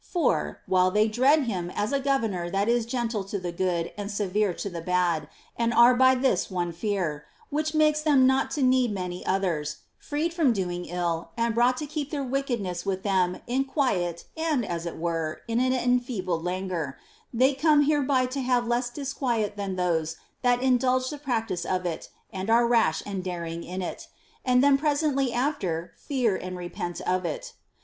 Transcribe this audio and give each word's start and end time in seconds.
For, 0.09 0.61
while 0.65 0.89
they 0.89 1.07
dread 1.07 1.43
him 1.43 1.71
as 1.75 1.93
a 1.93 1.99
governor 1.99 2.49
that 2.49 2.67
is 2.67 2.87
gentle 2.87 3.23
to 3.25 3.37
the 3.37 3.51
good 3.51 3.91
and 3.95 4.09
severe 4.09 4.51
to 4.55 4.67
the 4.67 4.81
bad, 4.81 5.29
and 5.55 5.71
are 5.75 5.93
by 5.93 6.15
this 6.15 6.49
one 6.49 6.71
fear, 6.71 7.25
which 7.51 7.75
makes 7.75 8.01
them 8.01 8.25
not 8.25 8.49
to 8.57 8.63
need 8.63 8.91
many 8.91 9.23
others, 9.27 9.81
freed 9.99 10.33
from 10.33 10.53
doing 10.53 10.85
ill 10.85 11.29
and 11.37 11.53
brought 11.53 11.77
to 11.77 11.85
keep 11.85 12.09
their 12.09 12.23
wicked 12.23 12.59
ness 12.59 12.83
with 12.83 13.03
them 13.03 13.41
in 13.45 13.63
quiet 13.63 14.25
and 14.35 14.65
(as 14.65 14.87
it 14.87 14.97
were) 14.97 15.41
in 15.47 15.59
an 15.59 15.71
enfeebled 15.71 16.43
'languor, 16.43 16.95
they 17.31 17.53
come 17.53 17.83
hereby 17.83 18.25
to 18.25 18.41
have 18.41 18.65
less 18.65 18.89
disquiet 18.89 19.55
than 19.55 19.75
those 19.75 20.15
that 20.41 20.63
indulge 20.63 21.11
the 21.11 21.17
practice 21.19 21.63
of 21.63 21.85
it 21.85 22.09
and 22.33 22.49
are 22.49 22.65
rash 22.65 23.03
and 23.05 23.23
daring 23.23 23.63
in 23.63 23.83
it, 23.83 24.07
and 24.43 24.63
then 24.63 24.79
presently 24.79 25.31
after 25.31 25.91
fear 25.95 26.35
and 26.35 26.57
repent 26.57 27.01
of 27.01 27.23
it. 27.23 27.53